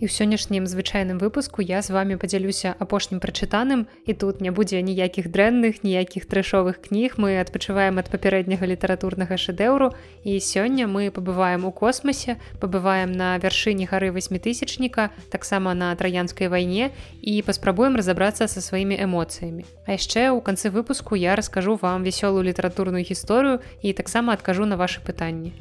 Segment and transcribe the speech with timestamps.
[0.00, 4.80] І ў сённяшнім звычайным выпуску я з вами падзялюся апошнім прачытаным і тут не будзе
[4.80, 7.20] ніякіх дрэнных, ніякіх трэшовых кніг.
[7.20, 9.92] Мы адпачываем ад папярэдняга літаратурнага шэдэўру
[10.24, 16.96] і сёння мы пабываем у космосе, пабываем на вяршыні гары восьмітысячніка, таксама на траянскай вайне
[17.20, 19.68] і паспрабуем разабрацца са сваімі эмоцыямі.
[19.84, 24.80] А яшчэ ў канцы выпуску я раскажу вам вясёлую літаратурную гісторыю і таксама адкажу на
[24.80, 25.52] ваши пытанні.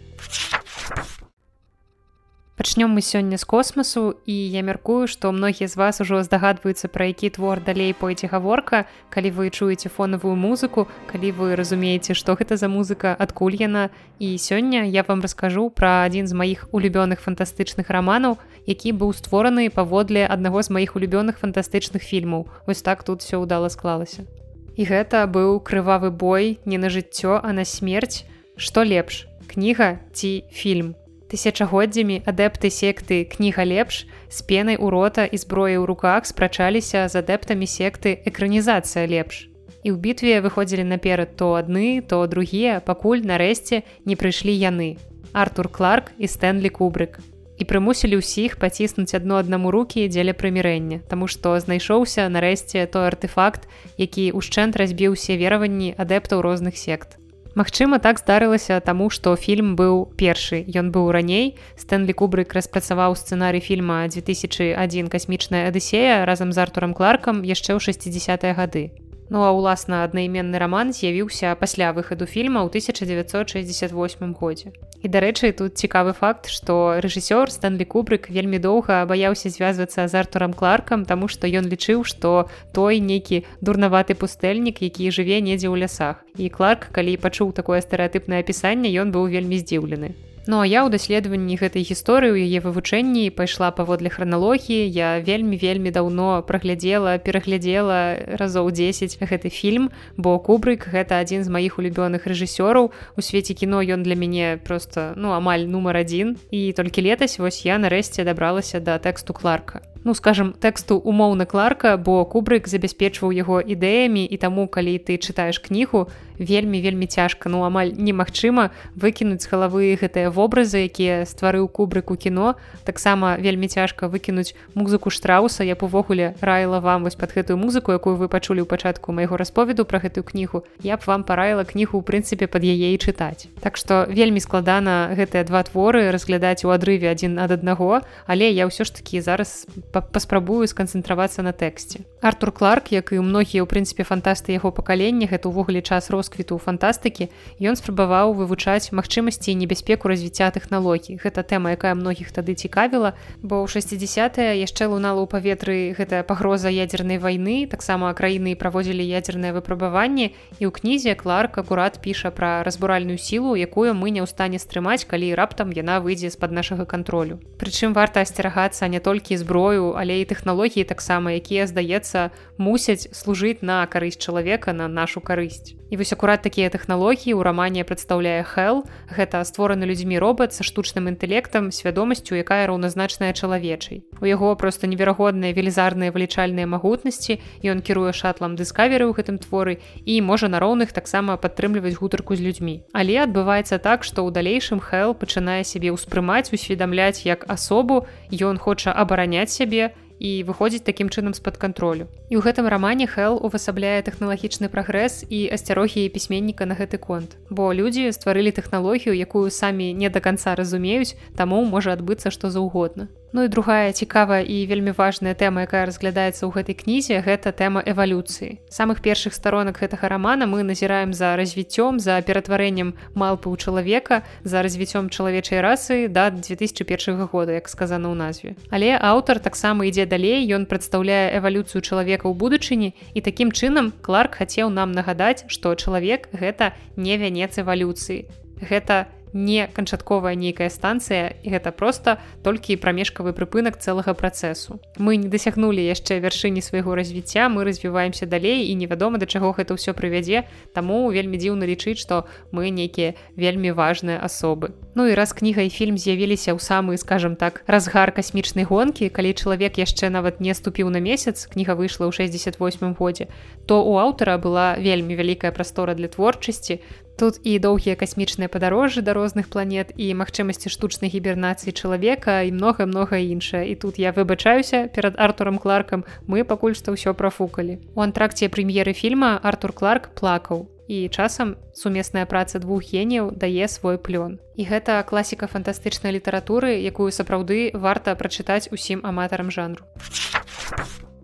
[2.59, 7.07] Пачнём мы сёння з космасу і я мяркую, што многія з вас ужо здагадваюцца пра
[7.07, 12.59] які твор далей пойдзе гаворка, калі вы чуеце фонавую музыку, калі вы разумееце, што гэта
[12.59, 13.95] за музыка адкуль яна.
[14.19, 18.35] І сёння я вам раскажу пра адзін з маіх улюбёных фантастычных раманаў,
[18.67, 22.51] які быў створаны паводле аднаго з маіх улюбёных фантастычных фільмаў.
[22.67, 24.27] Вось так тут все ўдала склалася.
[24.75, 28.27] І гэта быў крывавы бой не на жыццё, а на смерць,
[28.59, 30.99] што лепш, кніга ці фільм
[31.29, 37.21] тысячагоддзямі адэпты секты кніга лепш з пенай у рота і зброі ў руках спрачаліся з
[37.21, 39.49] адэптамі секты экранізацыя лепш
[39.83, 44.97] і ў бітве выходзілі наперад то адны то другія пакуль нарэшце не прыйшлі яны
[45.33, 47.19] артур кларк і стэнлі кубрык.
[47.59, 53.67] І прымусілі ўсіх паціснуць адно аднаму рукі дзеля прымірэння Таму што знайшоўся нарэшце той артефакт
[53.99, 57.19] які ўшчэнт разбіў усе вераванні адэптаў розных сект
[57.57, 60.61] Магчыма, так здарылася таму, што фільм быў першы.
[60.69, 61.57] Ён быў раней.
[61.73, 68.53] Стэнлі Кубрык распрацаваў сцэнарый фільма 2001 касмічная адысея разам з артурам кларкам яшчэ ў 60-е
[68.53, 68.83] гады.
[69.29, 74.73] Ну а ўласна аднайменны раман з'явіўся пасля выхаду фільма ў 1968 годзе.
[75.05, 80.57] І дарэчы, тут цікавы факт, што рэжысёр Стэнлі Кубрык вельмі доўга баяўся звязвацца з артурам
[80.57, 86.25] кларкам, таму што ён лічыў, што той нейкі дурнаваты пустэльнік, які жыве недзе ў лясах.
[86.33, 90.28] І кларк, калі пачуў такое стэеатыпнае апісанне, ён быў вельмі здзіўлены.
[90.47, 94.87] Ну а я ў даследаванні гэтай гісторыі ў яе вывучэнні пайшла паводле храналогіі.
[94.87, 101.49] Я вельмі вельмі даўно праглядзела пераглядзела разоў 10 гэты фільм бо кубрык гэта адзін з
[101.51, 102.89] маіх улюбёных рэжысёраў.
[102.89, 106.39] У свеце кіно ён для мяне просто ну амаль нумар адзін.
[106.51, 111.97] І толькі летась вось я нарэшце дабралася да тэксту кларка ну скажем тэксту умоўна кларка
[111.97, 116.07] бо кубрык забяспечваў яго ідэямі і таму калі ты чытаеш кнігу
[116.39, 122.15] вельмі вельмі цяжка ну амаль немагчыма выкінуць з галавы гэтыя вобразы якія стварыў кубрык у
[122.15, 122.55] кіно.
[122.83, 125.63] Таксама вельмі цяжка выкінуць музыку штрауса.
[125.63, 129.37] Я б увогуле раіла вам вось под гэтую музыку якую вы пачулі ў пачатку майго
[129.37, 130.63] расповеду про гэтую кнігу.
[130.81, 133.51] Я б вам параіла кнігу ў прынцыпе под яе і чытаць.
[133.59, 138.65] Так што вельмі складана гэтыя два творы разглядаць у адрыве адзін ад аднаго але я
[138.65, 142.05] ўсё ж такі зараз паспрабую сканцэнтравацца на тэксце.
[142.21, 147.31] Артур Кларк, як і многія ў прынцыпе фантасты яго пакалення, гэта ўвогуле час росквіту фантастыкі,
[147.63, 151.17] ён спрабаваў вывучаць магчымасці і небяспеку развіцця тэхналогій.
[151.23, 156.67] Гэта тэма, якая многіх тады цікавіла, бо ў 60 яшчэ лунала ў паветры гэтая пагроза
[156.67, 163.17] ядзернай вайны, таксама краіны праводзілі ядзернае выпрабаванне і ў кнізе Кларк акурат піша пра разбуральную
[163.17, 167.39] сілу, якую мы не ў стане стрымаць, калі раптам яна выйдзе з-пад нашага кантролю.
[167.57, 173.63] Прычым варта асцерагацца не толькі зброю зброю але і тэхналогіі таксама якія здаецца мусяць служыць
[173.63, 175.79] на карысць чалавека на нашу карысць.
[175.89, 178.85] І вось акурат такія тэхналогіі ў рамане прадстаўляе хэл.
[179.09, 184.05] Гэта створаны людзьмі робат са штучным інтэлектам свядомасцю якая раўназначная чалавечай.
[184.21, 190.21] У яго просто неверагодныя велізарныя вылічальныя магутнасці ён кіруе шатлам дыскаверы ў гэтым творы і
[190.21, 192.85] можа на роўных таксама падтрымліваць гутарку з людзьмі.
[192.93, 198.05] Але адбываецца так што ў далейшым хэл пачынае сябе ўспрымаць усведамляць як асобу.
[198.29, 202.11] Ён хоча абараняць сябе сябе і выходзіць такім чынам з-пад кантролю.
[202.27, 207.39] І ў гэтым рамане Хэл увасабляе тэхналагічны прагрэс і асцярогіі пісьменніка на гэты конт.
[207.47, 213.07] Бо людзі стварылі тэхналогію, якую самі не да канца разумеюць, таму можа адбыцца што заўгодна.
[213.31, 217.85] Ну і другая цікавая і вельмі важная тэма, якая разглядаецца ў гэтай кнізе, гэта тэма
[217.85, 218.57] эвалюцыі.
[218.73, 224.65] самых першых сторонак гэтага рамана мы назіраем за развіццём за ператварэннем малпы ў чалавека за
[224.65, 228.55] развіццём чалавечай расы да 2001 года, як сказана ў назве.
[228.73, 234.41] Але аўтар таксама ідзе далей, ён прадстаўляе эвалюцыю чалавека ў будучыні і такім чынам Кларк
[234.41, 238.25] хацеў нам нагадаць, што чалавек гэта не вянец эвалюцыі.
[238.59, 244.79] Гэта не канчатковая нейкая станцыя і гэта просто толькі прамежкавы прыпынак цэлага працэсу.
[244.97, 249.77] Мы не дасягнулі яшчэ вяршыні свайго развіцця, мы развіваемся далей і невядома да чаго гэта
[249.77, 254.73] ўсё прывядзе, таму вельмі дзіўна лічыць, што мы нейкія вельмі важныя асобы.
[254.95, 259.33] Ну і раз кніга і фільм з'явіліся ў самы скажем так разгар касмічнай гонкі, калі
[259.33, 263.29] чалавек яшчэ нават не ступіў на месяц, кніга выйшла ў 68 годзе,
[263.65, 266.81] то у аўтара была вельмі вялікая прастора для творчасці,
[267.19, 272.87] Тут і доўгія касмічныя падарожжы да розных планет і магчымасці штучнай гібернацыі чалавека і многа
[272.87, 273.67] многа іншае.
[273.67, 277.83] І тут я выбачаюся перад Артурам Кларкам мы пакуль што ўсё прафукалі.
[277.91, 280.71] У антракце прэм'еры фільма Артур Кларк плакаў.
[280.87, 284.39] І часам сумесная праца двух геніяў дае свой плён.
[284.55, 289.83] І гэта класіка фантастычнай літаратуры, якую сапраўды варта прачытаць усім аматарам жанру.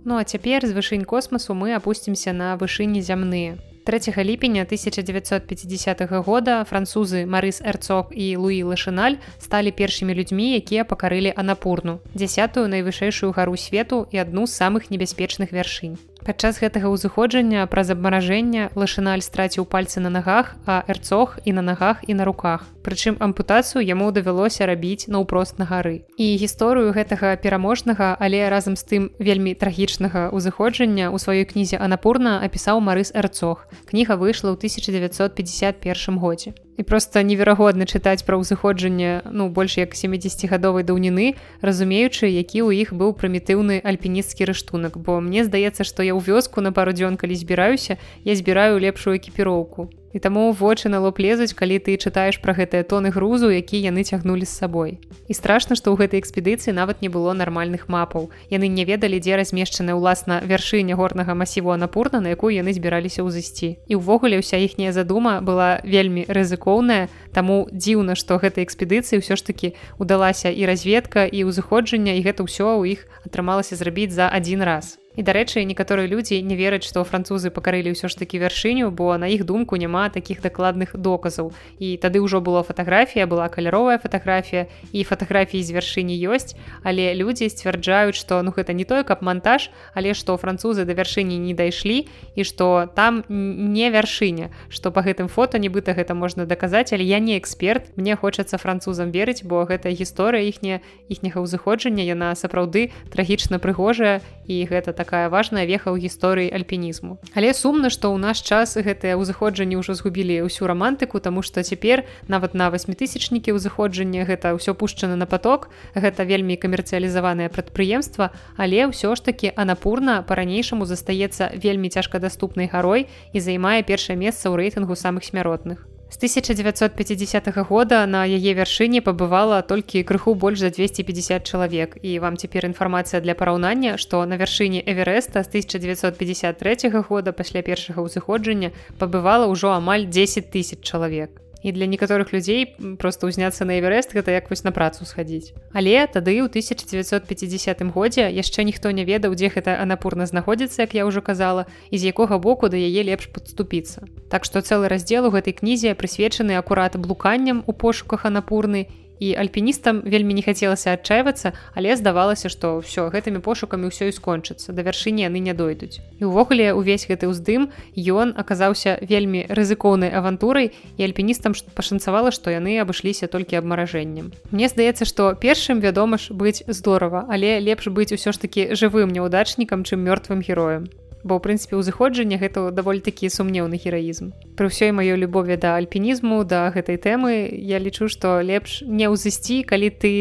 [0.03, 3.55] Ну а цяпер з вышынь космасу мы апусцімся на вышыні зямныя.
[3.85, 11.29] 3 ліпеня 1950 года французы Марыс Эрцог і Луі Лашыналь сталі першымі людзьмі, якія пакарылі
[11.37, 16.01] анапурну, дзясятую найвышэйшую гару свету і адну з самых небяспечных вяршынь.
[16.25, 22.01] Падчас гэтага ўзыходжання праз абмаражэння лашыналь страціў пальцы на нагах, а эрцог і на нагах
[22.09, 22.65] і на руках.
[22.81, 26.01] Прычым ампутацыю яму давялося рабіць наўпрост на гары.
[26.17, 32.41] І гісторыю гэтага пераможнага, але разам з тым вельмі трагічнага ўзыходжання ў сваёй кнізе Анапурна
[32.41, 33.69] апісаў Марыс Эрцог.
[33.85, 40.83] Кніга выйшла ў 1951 годзе і просто неверагодна чытаць пра ўзыходжанне ну больш як 70гадовай
[40.83, 44.97] даўніны разумеючы які ў іх быў прымітыўны альпінісцкі рыштунак.
[44.97, 49.15] Бо мне здаецца што я ў вёску на пару дзён калі збіраюся я збіраю лепшую
[49.17, 53.75] экіпіроўку і таму вочы на лоб лезуць калі ты чытаеш пра гэтыя тоны грузу які
[53.83, 54.91] яны цягнулі з сабой.
[55.27, 58.31] І страшна што ў гэтай экспедыцыі нават не было нармальных мапаў.
[58.47, 63.75] Яны не ведалі дзе размешчаны ўласна вяршыня горнага масіву анапурна на якую яны збіраліся ўзысці.
[63.91, 69.43] І ўвогуле ўся іхняя задума была вельмі рызыкоўная таму дзіўна што гэтай экспедыцыі ўсё ж
[69.43, 74.63] таки удалася і разведка і ўзыходжання і гэта ўсё ў іх атрымалася зрабіць за адзін
[74.63, 79.15] раз І дарэчы, некаторыя людзі не вераць, што французы пакарылі ўсё ж такі вяршыню, бо
[79.15, 81.55] на іх думку няма такіх дакладных доказаў.
[81.79, 87.47] І тады ўжо была фатаграфія, была каляровая фатаграфія і фатаграфіі з вяршыні ёсць, але людзі
[87.47, 92.11] сцвярджаюць, што ну гэта не той каб монтаж, але што французы да вяршыні не дайшлі
[92.35, 97.23] і што там не вяршыня, што па гэтым фото нібыта гэта можна даказаць, але я
[97.23, 103.63] не эксперт, мне хочацца французам верыць, бо гэтая гісторыя іхня іхняга ўзыходжання яна сапраўды трагічна
[103.63, 107.21] прыгожая і гэта так такая важная веха ў гісторыі альпінізму.
[107.37, 112.09] Але сумна, што ў наш час гэтыя ўзыходжанні ўжо згубілі ўсю рамантыку, таму што цяпер
[112.25, 115.69] нават на васьмітысячнікі ўзыходжання гэта ўсё пушчана на поток.
[115.93, 123.37] Гэта вельмі камерцыялізаванае прадпрыемства, але ўсё ж такі анапурна па-ранейшаму застаецца вельмі цяжкадаступнай гарой і
[123.37, 125.94] займае першае месца ў рэйтынгу самых смяротных.
[126.15, 132.19] З 1950 -го года на яе вяршыні пабывала толькі крыху больш за 250 чалавек і
[132.19, 138.71] вам цяпер інфармацыя для параўнання што на вяршыні эвереста з 1953 года пасля першага ўзыходжання
[138.97, 144.29] пабывала ўжо амаль 10 тысяч чалавек і для некаторых людзей просто ўзняцца на эверест гэта
[144.29, 149.49] як вось на працу схадзіць але тады ў 1950 годзе яшчэ ніхто не ведаў дзе
[149.49, 154.05] гэта анапурна знаходзіцца як я ўжо казала і з якога боку да яе лепш падступіцца
[154.29, 158.85] так што цэлы раздзел у гэтай кнізе прысвечаны акурат блуканням у пошуках анапурны
[159.19, 164.75] і альпіністам вельмі не хацелася адчайвацца але здавалася што ўсё гэтымі пошукамі ўсё і скончыцца
[164.75, 166.01] да вяршыні яны не дойдуць.
[166.19, 172.79] І ўвогуле увесь гэты ўздым ён аказаўся вельмі рызыкоўнай авантурай і альпіністам пашанцавала што яны
[172.83, 174.33] абышліся толькі абмаражэннем.
[174.51, 179.11] Мне здаецца што першым вядома ж быць здорава але лепш быць усё ж такі жывым
[179.15, 180.89] няўдачнікам чым мёртвым героем
[181.25, 184.29] бо ў прынцыпе ўзыходжання гэта даволі такі сумнеўны гераізм.
[184.53, 189.65] Пры ўсёй маёй любові да альпінізму да гэтай тэмы я лічу што лепш не ўзысці
[189.65, 190.13] калі ты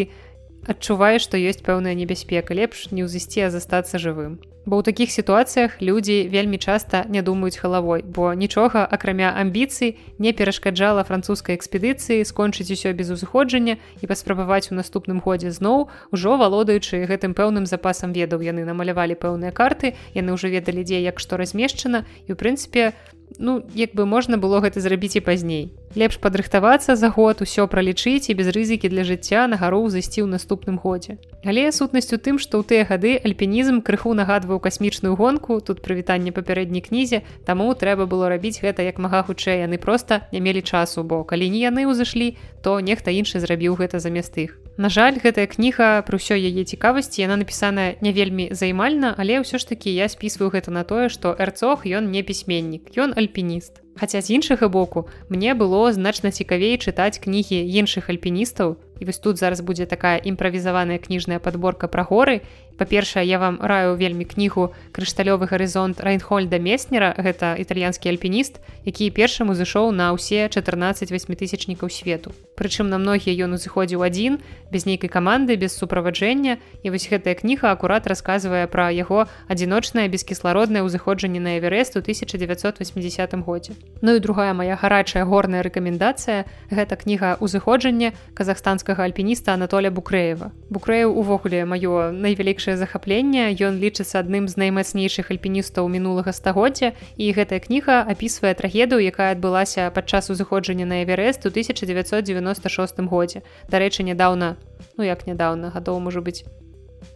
[0.65, 2.57] адчуваеш што ёсць пэўная небяспека.
[2.57, 7.61] Лепш не ўзысці а застацца жывым Бо ў такіх сітуацыях людзі вельмі часта не думаюць
[7.61, 14.73] галавой, бо нічога акрамя амбіцый не перашкаджала французскай экспедыцыі скончыць усё без узыходжання і паспрабаваць
[14.73, 18.41] у наступным годзе зноў ужо валодаючы гэтым пэўным запасам ведаў.
[18.41, 22.97] Яны намалявалі пэўныя карты, яны ўжо ведалі дзе як што размешчана і у прынцыпе
[23.39, 25.73] ну як бы можна было гэта зрабіць і пазней.
[25.95, 30.29] Лепш падрыхтавацца за год усё пралічыць і без рызыкі для жыцця на гароў зайсці ў
[30.35, 31.19] наступным годзе.
[31.45, 36.35] Але сутнасць у тым што ў тыя гады альпінізм крыху нагадваў касмічную гонку тут прывітанне
[36.35, 41.05] папярэдняй кнізе таму трэба было рабіць гэта як мага хутчэй яны проста не мелі часу
[41.05, 45.47] бо калі не яны ўзышлі то нехта іншы зрабіў гэта замест іх На жаль гэтая
[45.47, 50.11] кніга пры ўсёй яе цікавасці яна напісаная не вельмі займальна але ўсё ж такі я
[50.11, 55.07] спісваю гэта на тое што эрцог ён не пісьменнік ён альпініст Хаця з іншага боку
[55.29, 58.77] мне было значна цікавей чытаць кнігі іншых альпіністаў.
[58.99, 62.43] І вось тут зараз будзе такая імправізаваная кніжная подборка пра горы.
[62.79, 67.15] Па-першае я вам раю вельмі кнігу крышталёвы гарызонт райнхольда месснера.
[67.19, 72.35] Гэта італьянскі альпініст які першым узышоў на ўсе 14 восьмітысячнікаў свету.
[72.55, 74.39] Прычым на многія ён узыходзіў адзін
[74.71, 76.59] без нейкай каманды без суправаджэння.
[76.83, 83.35] І вось гэтая кніга акурат расказвае пра яго адзіночнае бескіслароднае ўзыходжанне на эверест у 1980
[83.43, 83.75] годзе
[84.05, 90.53] Ну і другая моя гарачая горная рэкамендацыя гэта кніга узыходжання казахстанскага альпініста Анатоля Букрэева.
[90.69, 93.57] Букрэю увогуле маё найвялікшае захапленне.
[93.57, 99.89] Ён лічыцца адным з наймацнейшых альпіністаў мінулага стагоддзя і гэтая кніга апісвае трагедыю, якая адбылася
[99.89, 103.41] падчас узыходжання на Эверест у 1996 годзе.
[103.73, 104.61] Дарэчы, нядаўна
[104.97, 106.45] ну як нядаўна гадоў можа быць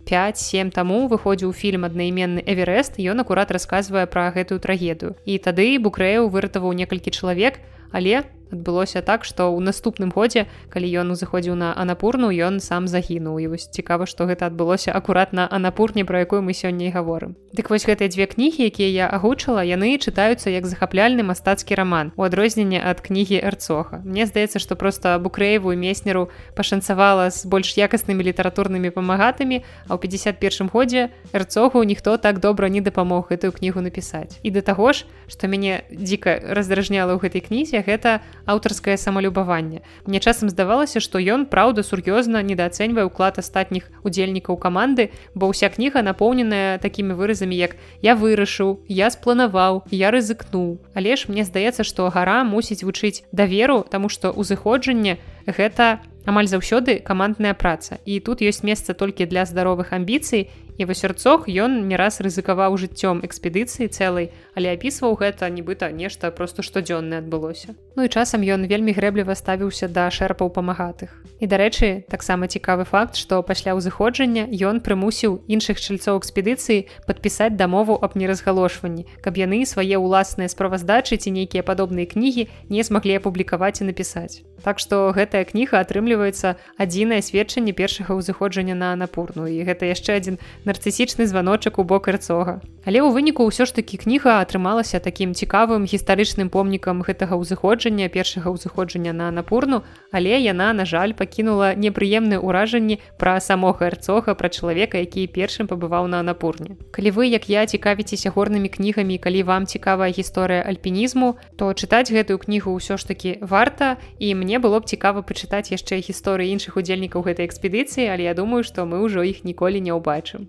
[0.08, 5.16] 5-7 таму выходзіў фільм аднайменны эверест ён акурат расказвае пра гэтую трагедыю.
[5.24, 7.60] І тады букрэю выратаваў некалькі чалавек
[7.92, 13.38] але адбылося так што ў наступным годзе калі ён узыходзіў на анапурну ён сам загінуў.
[13.40, 17.36] І вось цікава што гэта адбылося акуратна анапурне пра якую мы сёння і гаворым.
[17.52, 22.22] Дык вось гэтыя дзве кнігі якія я агучыла яны чытаюцца як захапляльны мастацкі раман у
[22.22, 24.00] адрозненне ад кнігі эрцоха.
[24.04, 30.72] Мне здаецца што проста букрэеву меснеру пашанцавала з больш якаснымі літаратурнымі памагатамі а ў 51
[30.72, 34.40] годзе эрцогу ніхто так добра не дапамог гэтую кнігу напісаць.
[34.42, 39.84] І да таго ж што мяне дзіка раздражняла ў гэтай кнізе гэта аўтарскае самалюбаванне.
[40.08, 46.00] Мне часам здавалася, што ён праўда сур'ёзна недаацэньвае ўклад астатніх удзельнікаў каманды, бо ўся кніга
[46.00, 50.80] напоўненая такімі выразамі, як я вырашыў, я спланаваў, я рызыкнуў.
[50.96, 57.00] Але ж мне здаецца, што гара мусіць вучыць даверу, таму што ўзыходжанне гэта амаль заўсёды
[57.00, 57.98] камандная праца.
[58.04, 60.48] І тут ёсць месца толькі для здаровых амбіцый
[60.78, 66.62] і васерцог ён не раз рызыкаваў жыццём экспедыцыі цэлай але апісваў гэта нібыта нешта просто
[66.62, 67.74] штодзённае адбылося.
[67.94, 71.14] Ну і часам ён вельмі грэбліва ставіўся да шэрпаў памагатых.
[71.38, 77.98] І дарэчы таксама цікавы факт што пасля ўзыходжання ён прымусіў іншых чальцоў экспедыцыі падпісаць дамову
[77.98, 83.90] аб неразгалошванні каб яны свае ўласныя справаздачы ці нейкія падобныя кнігі не змаглі апублікаваць і
[83.90, 84.42] напісаць.
[84.62, 90.42] Так што гэтая кніга атрымліваецца адзінае сведчанне першага ўзыходжання на напурну і гэта яшчэ адзін
[90.68, 92.60] нарцысічны званочак у бок эрцога.
[92.84, 98.52] Але ў выніку ўсё ж такі кніга атрымалася такім цікавым гістарычным помнікам гэтага ўзыходжання першага
[98.52, 99.82] ўзыходжання на напурну,
[100.12, 106.08] але яна, на жаль, пакінула непрыемныя ўражанні пра самога эрцога пра чалавека, які першым пабываў
[106.08, 106.76] на напурне.
[106.92, 112.40] Калі вы, як я цікавіцеся горнымі кнігамі, калі вам цікавая гісторыя альпінізму, то чытаць гэтую
[112.40, 117.24] кнігу ўсё ж такі варта і мне было б цікава пачытаць яшчэ гісторыі іншых удзельнікаў
[117.24, 120.48] гэтай экспедыцыі, але я думаю, што мы ўжо іх ніколі не ўбачым.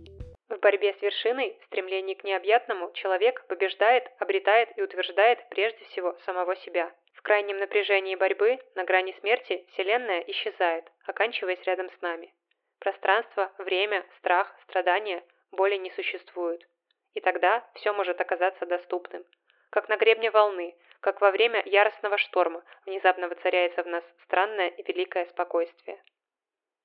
[0.59, 6.53] В борьбе с вершиной, стремлении к необъятному, человек побеждает, обретает и утверждает прежде всего самого
[6.57, 6.91] себя.
[7.13, 12.33] В крайнем напряжении борьбы, на грани смерти, Вселенная исчезает, оканчиваясь рядом с нами.
[12.79, 16.67] Пространство, время, страх, страдания, боли не существуют.
[17.13, 19.23] И тогда все может оказаться доступным.
[19.69, 24.83] Как на гребне волны, как во время яростного шторма внезапно воцаряется в нас странное и
[24.83, 26.03] великое спокойствие.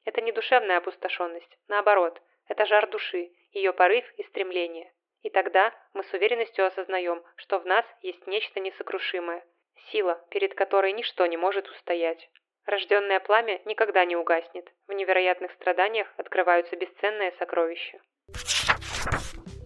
[0.04, 4.92] Это не душевная опустошенность, наоборот– Это жар души, ее порыв и стремление.
[5.22, 9.42] И тогда мы с уверенностью осознаем, что в нас есть нечто несокрушимое,
[9.90, 12.28] сила, перед которой ничто не может устоять.
[12.66, 14.70] Рожденное пламя никогда не угаснет.
[14.86, 18.00] В невероятных страданиях открываются бесценные сокровища.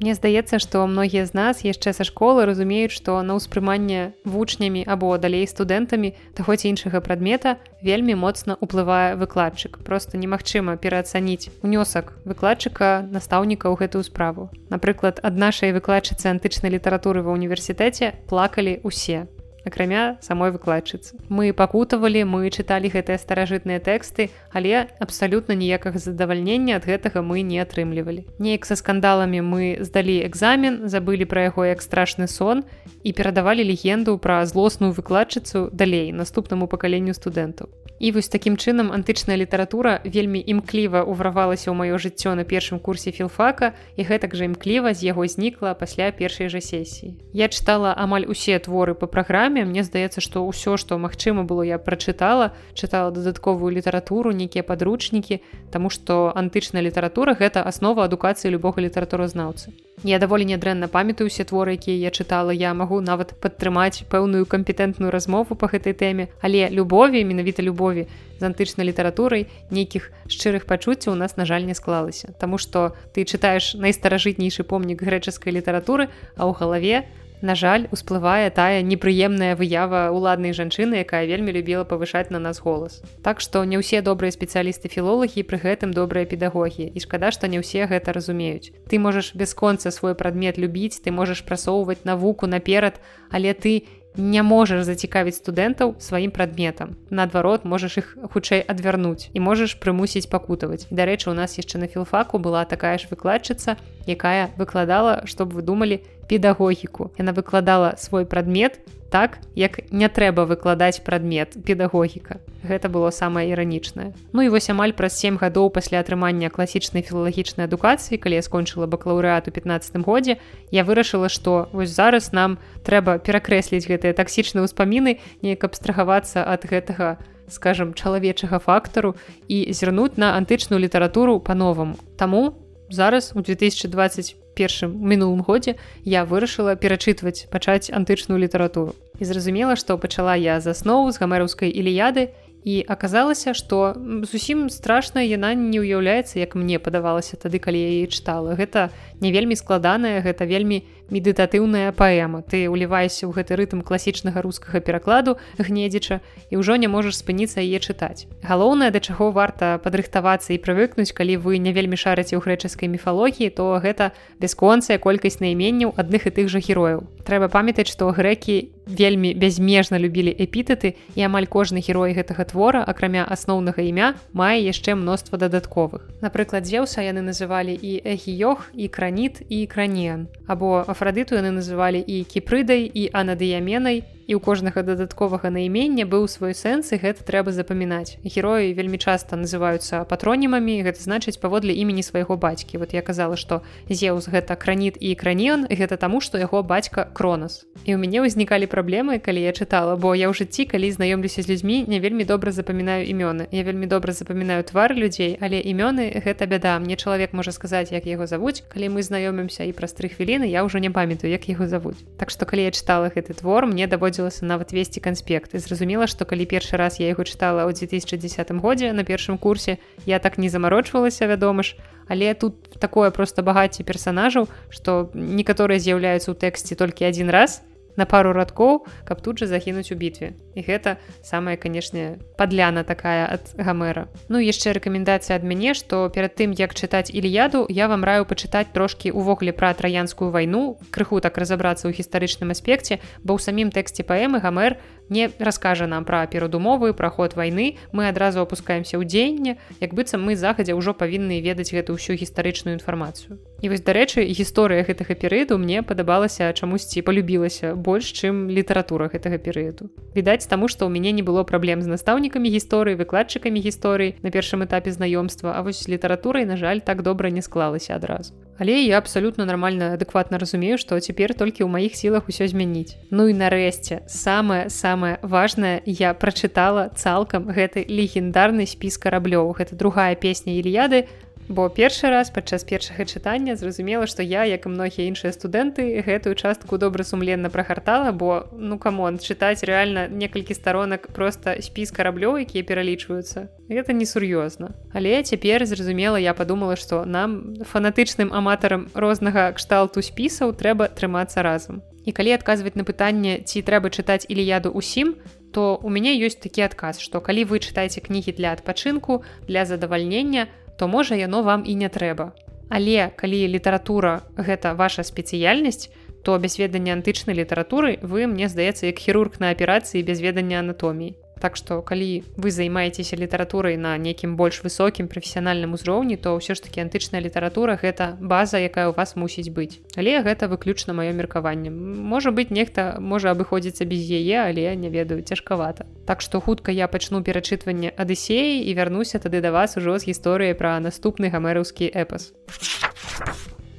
[0.01, 5.15] Мне здаецца, што многія з нас яшчэ са школы разумеюць, што на ўспрыманне вучнямі або
[5.19, 9.83] далей студэнтамі таго ці іншага прадмета вельмі моцна ўплывае выкладчык.
[9.83, 14.51] Просто немагчыма пераацаніць унёсак выкладчыка настаўніка ў гэтую справу.
[14.71, 19.27] Напрыклад, ад нашай выкладчыцы антычнай літаратуры ва ўніверсітэце плакалі ўсе
[19.65, 21.17] акрамя самой выкладчыцы.
[21.29, 27.59] Мы пакутавалі, мы чыталі гэтыя старажытныя тэксты, але абсалютна ніякага задавальнення ад гэтага мы не
[27.59, 28.27] атрымлівалі.
[28.39, 32.65] Неяк са скандаламі мы здалі экзамен, забылі пра яго як страшны сон
[33.03, 37.69] і перадавалі легенду пра злосную выкладчыцу далей наступнаму пакаленню студэнтаў.
[37.99, 43.11] І вось такім чынам антычная літаратура вельмі імкліва ўвравалася ў маё жыццё на першым курсе
[43.11, 47.19] філфака і гэтак жа імкліва з яго знікла пасля першай жа сесіі.
[47.35, 51.79] Я чытала амаль усе творы па праграме, мне здаецца, што ўсё, што магчыма было я
[51.79, 55.41] прачытала, чытала дадатковую літаратуру, нейкія падручнікі,
[55.71, 59.77] Таму што антычная літаратура гэта аснова адукацыі любога літаратуразнаўцы.
[60.07, 65.11] Я даволі нядрэнна памятаю усе творы, якія я чытала, я магу нават падтрымаць пэўную кампетэнтную
[65.13, 68.07] размову па гэтай тэме, але любові менавіта любові
[68.39, 72.33] з антычнай літаратурай нейкіх шчырых пачуццяў у нас на жаль не склалася.
[72.41, 76.97] Таму што ты чытаеш найстаражытнейшы помнік грэчаскай літаратуры, а ў галаве
[77.41, 82.99] На жаль, усплывае тая непрыемная выява ўладнай жанчыны, якая вельмі любіла павышаць на нас голас.
[83.23, 87.63] Так што не ўсе добрыя спецыялісты філолагі пры гэтым добрыя педагогі і шкада, што не
[87.63, 88.75] ўсе гэта разумеюць.
[88.91, 92.99] Ты можаш бясконца свой прадмет любіць, ты можаш прасоўваць навуку наперад,
[93.31, 93.87] але ты
[94.19, 96.99] не можаш зацікавіць студэнтаў сваім прадметам.
[97.11, 100.91] Наадварот, можаш іх хутчэй адвярнуць і можаш прымусіць пакутаваць.
[100.91, 103.79] Дарэчы, у нас яшчэ на філфаку была такая ж выкладчыца,
[104.11, 107.11] якая выкладала, чтобы вы думалі, педагогіку.
[107.19, 108.81] Яна выкладала свой прадмет
[109.11, 112.41] так як не трэба выкладаць прадмет педагогіка.
[112.63, 114.13] Гэта было самае іранічнае.
[114.33, 118.85] Ну і вось амаль праз 7 гадоў пасля атрымання класічнай філалагічнай адукацыі калі я скончыла
[118.85, 120.37] бакалаўрэат у 15 годзе
[120.71, 127.17] я вырашыла што вось зараз нам трэба перакрэсліць гэтыя таксічныя ўспаміны неяк абстрагавацца ад гэтага
[127.49, 129.17] скажем чалавечага фактару
[129.49, 131.97] і зірнуць на антычную літаратуру па-новаму.
[132.17, 138.99] Таму зараз у 2025 першым мінулым годзе я вырашыла перачытваць пачаць антычную літаратуру.
[139.23, 142.35] І зразумела што пачала я з асноў з гамераўскай іліяды
[142.67, 143.95] і аказалася што
[144.27, 148.59] зусім страшна яна не ўяўляецца як мне падавалася тады калі я яе чытала.
[148.59, 152.45] Гэта не вельмі складаная гэта вельмі медытатыўная паэма.
[152.45, 156.21] Ты ўліваешся ў гэты рытм класічнага рускага перакладу гнедзіча
[156.53, 158.29] і ўжо не можаш спыніцца яе чытаць.
[158.45, 163.51] Галоўнае да чаго варта падрыхтавацца і прывыкнуць калі вы не вельмі шараце ў грэчаскай міфалогіі
[163.57, 167.09] то гэта бясконцая колькасць найменняў адных і тых жа герояў.
[167.25, 173.25] Трэба памятаць што грэкі вельмі бязмежна любілі эпітэты і амаль кожны герой гэтага твора акрамя
[173.29, 176.09] асноўнага імя мае яшчэ мноства дадатковых.
[176.25, 182.29] Напрыклад дзеўса яны называлі і эгіёх і краніт і кранен або афрадыту яны называлі і
[182.29, 188.21] кіпрыдай і анадыяменай і ў кожнага дадатковага наймення быў свой сэнс і гэта трэба запамінаць.
[188.21, 192.77] Героі вельмі часта называюцца патронімамі гэта значыць паводле імені свайго бацькі.
[192.77, 197.65] Вот я казала што зеус гэта краніт і кранен гэта таму што яго бацька кронас.
[197.89, 201.49] І ў мяне ўзнікалі праблемы калі я чытала бо я ў жыцці калі знаёмлюся з
[201.49, 203.49] людзьмі не вельмі добра запамінаю імёны.
[203.49, 206.77] Я вельмі добра запамінаю твар людзей але імёны гэта бяда.
[206.77, 208.61] Мне чалавек можа сказаць як яго завуць.
[208.69, 212.05] Калі мы знаёмімся і праз тры хвіліны я ўжо не памятаю як яго завуць.
[212.21, 215.55] Так што калі я чытала гэты твор мне даводзі даводзілася нават весці канспект.
[215.55, 219.79] І зразумела што калі першы раз я яго чытала ў 2010 годзе на першым курсе
[220.07, 221.79] я так не замарочвалася вядома ж.
[222.09, 227.63] Але тут такое просто багацце персонажаў што некаторыя з'яўляюцца ў тэксце толькі адзін раз
[227.99, 230.39] на пару радкоў каб тут жа загінуць у бітве.
[230.55, 236.39] І гэта самая канешне падляна такая ад гамера Ну яшчэ рэкамендацыя ад мяне што перад
[236.39, 241.37] тым як чытаць ільяду я вам раю пачытаць трошкі увогуле пра траянскую вайну крыху так
[241.39, 244.79] разаобрацца ў гістарычным аспекце бо ў самім тэксце паэмы гамер
[245.09, 249.59] не раскажа нам пра перадумовы праход вайны мы адразу опускаемся ў дзеянне.
[249.81, 253.39] Як быццам мы захадзя ўжо павінны ведаць гэту ўсю гістарычную інфармацыю.
[253.61, 259.91] І вось дарэчы гісторыя гэтага перыяду мне падабалася чамусьці полюбілася больш чым літаратура гэтага перыяду.
[260.15, 264.65] Відаць таму што ў мяне не было праблем з настаўнікамі гісторыі выкладчыкамі гісторыі на першым
[264.65, 269.47] этапе знаёмства а вось літаратурай на жаль так добра не склалася адразу Але я абсалютна
[269.47, 272.99] нармальна адэкватна разумею, што цяпер толькі ў маіх сілах усё змяніць.
[273.15, 279.55] Ну і нарэшце самае самае важнае я прачытала цалкам гэты легендарны спіс караблёў.
[279.55, 281.07] Гэта другая песня Ільяды
[281.49, 286.37] бо першы раз падчас першага чытання зразумела што я як і многія іншыя студэнты гэтую
[286.37, 292.63] частку добра сумленна прагартала бо ну камон чытаць рэальна некалькі старонак просто спіс караблёў якія
[292.65, 294.77] пералічваюцца гэта несур'ёзна.
[294.93, 301.83] Але цяпер зразумела я подумала што нам фанатычным аматарам рознага кшталту спісаў трэба трымацца разам.
[302.05, 305.17] І калі адказваць на пытанне ці трэба чытаць іліяду усім
[305.53, 310.49] то у мяне ёсць такі адказ што калі вы чытаеце кнігі для адпачынку для задавальнення
[310.79, 312.33] то можа яно вам і не трэба.
[312.71, 315.91] Але калі літаратура гэта ваша спецыяльнасць,
[316.23, 321.17] то без ведання антычнай літаратуры вы мне здаецца як хірург на аперацыі без ведання анатоміі.
[321.41, 326.63] Так што калі вы займаецеся літаратурай на нейкім больш высокім прафесіянальным узроўні, то ўсё ж
[326.63, 329.81] таки антычная літаратура гэта база, якая ў вас мусіць быць.
[329.97, 331.71] Але гэта выключна маё меркаванне.
[331.71, 335.87] Можа быць, нехта можа абыходзіцца без яе, але я не ведаю цяжкавата.
[336.07, 340.55] Так што хутка я пачну перачытванне адысеі і вярнуся тады да вас ужо з гісторыяй
[340.59, 342.35] пра наступны гамераўскі эпас.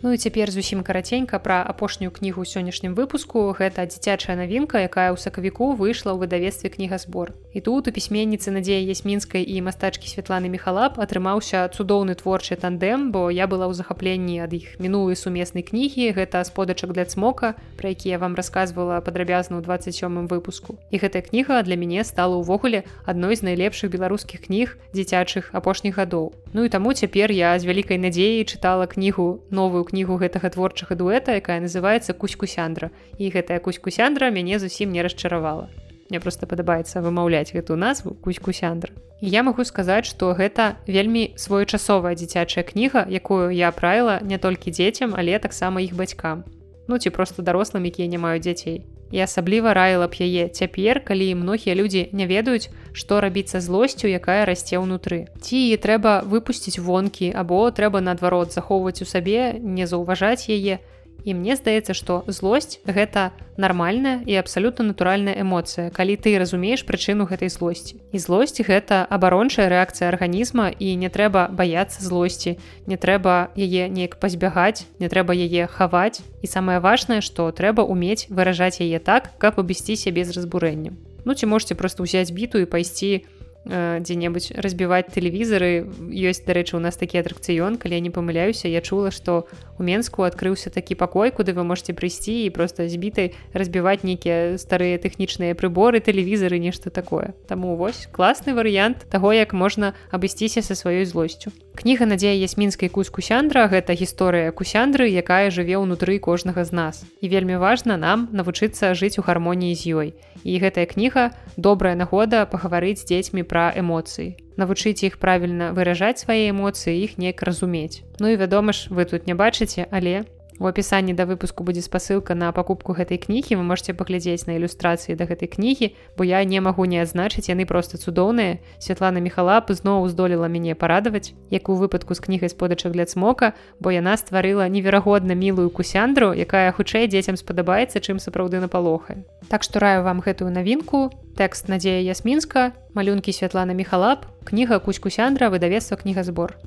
[0.02, 5.20] Ну і цяпер зусім караценька пра апошнюю кнігу сённяшнім выпуску гэта дзіцячая навінка, якая ў
[5.20, 7.36] сакавіку выйшла ў выдавестве кнігазбор.
[7.52, 13.28] І тут у пісьменніцы надзея ясмінскай і мастачкі Святланы Михалап атрымаўся цудоўны творчы тандем, бо
[13.28, 18.16] я была ў захапленні ад іх мінулай сумеснай кнігі, гэта сподачак для цмока, пра які
[18.16, 20.80] я вам расказвала падрабязна ў 27 выпуску.
[20.96, 26.32] І гэтая кніга для мяне стала ўвогуле адной з найлепшых беларускіх кніг дзіцячых апошніх гадоў.
[26.54, 31.38] Ну і таму цяпер я з вялікай надзеяй чытала кнігу новую кнігу гэтага творчага дуэта
[31.38, 35.70] якая называется кузькусяндра і гэтая кузькусяндра мяне зусім не расчаравала.
[36.10, 38.90] Мне просто падабаецца вымаўляць гэту назву кузькусяндра
[39.22, 45.14] я магу сказаць што гэта вельмі своечасовая дзіцячая кніга якую я правіла не толькі дзецям
[45.14, 46.44] але таксама іх бацькам
[46.90, 51.34] ну ці просто дарослым якія не маюць дзяцей і асабліва раіла б яе цяпер калі
[51.36, 55.30] многія людзі не ведаюць што рабіць са злосцю якая расце ўнутры.
[55.42, 60.82] Ці трэба выпусціць вонкі або трэба наадварот захоўваць у сабе не заўважаць яе
[61.30, 67.30] і мне здаецца што злосць гэта нармальная і абсалютна натуральная эмоцыя калі ты разумееш прычыну
[67.30, 68.02] гэтай злосці.
[68.10, 72.58] І злосць гэта абарончая рэакцыя арганізма і не трэба баяцца злосці
[72.90, 76.26] не трэба яе неяк пазбягаць не трэба яе хаваць.
[76.42, 80.98] І самае важнае што трэба умець выражаць яе так каб абысці сябе з разбурэннем.
[81.26, 83.39] Ну ці можете просто ўзяць біту і пайсці на
[83.70, 85.86] Э, дзе-небудзь разбіваць тэлевізары.
[86.10, 89.46] Ёсць дарэчы у нас такі атракцыён калі я не памыляюся я чула што
[89.78, 94.98] у менску адкрыўся такі пакой куды вы можете прыйсці і просто збітай разбіваць нейкія старыя
[94.98, 97.38] тэхнічныя прыборы тэлевізары нешта такое.
[97.46, 103.08] Таму вось класны варыянт таго як можна абысціся са сваёй злосцю кніга надзея ясмінскай кусь
[103.08, 106.96] кусяндра гэта гісторыя кусяндры якая жыве ўнутры кожнага з нас.
[107.24, 110.10] І вельмі важна нам навучыцца жыць у гармоніі з ёй.
[110.44, 114.36] І гэтая кніга добрая нагода пагаварыць з дзецьмі пра эмоцыі.
[114.60, 118.04] Навучыць іх правільна выражаць свае эмоцыі іх неяк разумець.
[118.20, 120.28] Ну і вядома ж вы тут не бачыце але
[120.60, 123.56] У апісанні да выпуску будзе спасылка на пакупку гэтай кнігі.
[123.56, 127.64] Вы можете паглядзець на ілюстрацыі да гэтай кнігі бо я не магу не адзначыць яны
[127.64, 128.60] просто цудоўныя.
[128.76, 133.96] Святлана мехалап зноў здолела мяне парадаваць як у выпадку з кнігай сподачак для цмока бо
[133.96, 139.24] яна стварыла неверагодна мілую кусяндру якая хутчэй дзецям спадабаецца чым сапраўды напалохае.
[139.48, 141.08] Так што раю вам гэтую навінку.
[141.40, 146.60] Тэкст надзея ясмінска малюнкі Святлана мехалап кніга кусь-кусяндра выдавецтва кнігазбор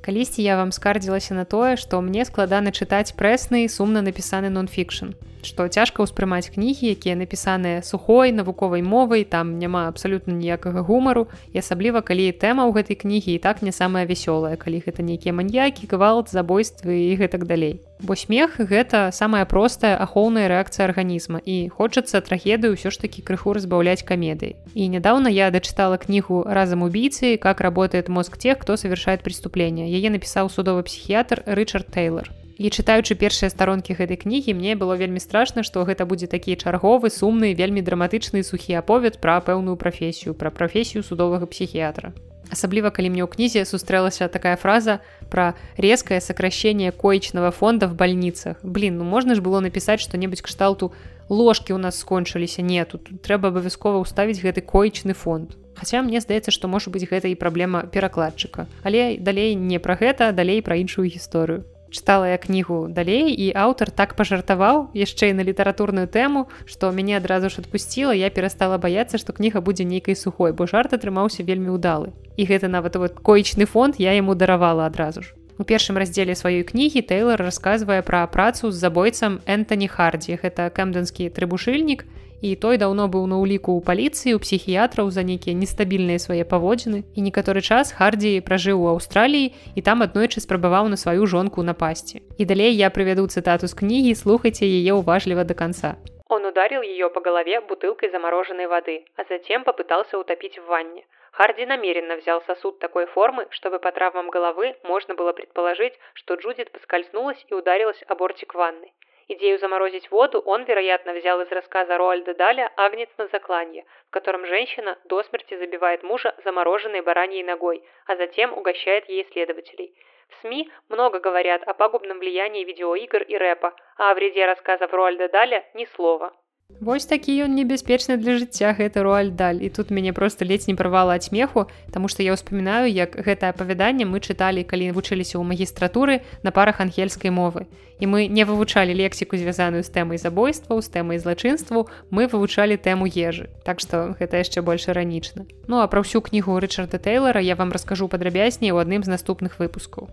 [0.00, 5.12] Калісьці я вам скардзілася на тое, што мне складана чытаць прэсны сумна напісаны нон-фікшн
[5.44, 11.28] што цяжка ўспрымаць кнігі якія напісаныя сухой навуковай мовай там няма абсалютна ніякага гумару.
[11.52, 15.36] І асабліва калі тэма ў гэтай кнігі і так не самая вясёлая калі гэта нейкія
[15.36, 17.80] маньякі гвалт забойствы і гэтак далей.
[18.00, 21.40] Бо смех гэта самая простая ахоўная рэакцыя арганізма.
[21.44, 26.82] І хочацца трагедыю ўсё ж такі крыху разбаўляць камедыі і нядаўна я дачытала кнігу разам
[26.82, 27.36] убійцы.
[27.36, 33.16] Как работает мозг тех кто совершает преступление яе напісаў судовы псіхіятр рычард тейлор і чытаючы
[33.16, 37.80] першыя старонкі гэтай кнігі мне было вельмі страшна што гэта будзе такі чарговы сумны вельмі
[37.80, 42.12] драматычны сухі аповед пра пэўную прафесію пра прафесію судовага псіхіятра.
[42.52, 45.00] Асабліва калі мне ў кнізе сустрэлася такая фраза
[45.32, 50.92] пра резкае сокращение коечнага фонда в больніцах блин ну можна ж было напісаць што-небудзь кшталту
[51.32, 55.56] ложкі у нас скончыліся не тут трэба абавязкова ўставіць гэты коечны фонд.
[55.80, 58.68] Хаця мне здаецца што можа быць гэта і праблема перакладчыка.
[58.84, 63.90] Але далей не пра гэта далей пра іншую гісторыю чытала я кнігу далей і аўтар
[63.90, 69.18] так пажартаваў яшчэ і на літаратурную тэму што мяне адразу ж адпусціла я перастала баяцца
[69.18, 72.14] што кніга будзе нейкай сухой бо жарт атрымаўся вельмі ўдалы.
[72.36, 75.34] І гэта нават вот коечны фонд я яму даравала адразу ж.
[75.60, 81.28] У першым раздзеле сваёй кнігі тэйлор расказвае пра працу з забойцам энтоні хардзі гэта кэмданскі
[81.28, 82.19] трыбушыльнік і
[82.61, 87.25] той даўно быў на ўліку ў паліцыі у псіхіятраў за нейкія нестабільныя свае паводзіны і
[87.25, 92.43] некаторы час хардзі пражыў у аўстраліі і там аднойчы спрабаваў на сваю жонку напасці і
[92.45, 95.97] далей я прывяду цытату з кнігі слухайце яе ўважліва до конца
[96.29, 101.65] он ударил ее по голове бутылкой замороженной воды а затем попытался утопить в ванне Харди
[101.65, 107.45] намеренно взял сосуд такой формы, чтобы по травмам головы можно было предположить, что Джудит поскользнулась
[107.49, 108.93] и ударилась о бортик ванны.
[109.32, 114.44] Идею заморозить воду он, вероятно, взял из рассказа Роальда Даля «Агнец на закланье», в котором
[114.44, 119.94] женщина до смерти забивает мужа замороженной бараньей ногой, а затем угощает ей следователей.
[120.30, 125.28] В СМИ много говорят о пагубном влиянии видеоигр и рэпа, а о вреде рассказов Роальда
[125.28, 126.34] Даля ни слова.
[126.80, 131.12] Вось такі ён небяспечны для жыцця гэта руальдаль і тут мяне просто ледзь не правала
[131.18, 136.24] ад смеху Таму што я ўспамінаю як гэтае апавяданне мы чыталі калі вучыліся ў магістратуры
[136.40, 137.68] на парах ангельскай мовы.
[138.00, 143.04] І мы не вывучалі лексіку звязаную з тэмай забойстваў з тэмай злачынству мы вывучалі тэму
[143.04, 143.52] ежы.
[143.60, 145.44] Так што гэта яшчэ больш іранічна.
[145.68, 149.60] Ну а пра ўсю кнігу рычарда тэйлора я вам раскажу падрабязней у адным з наступных
[149.60, 150.08] выпускаў.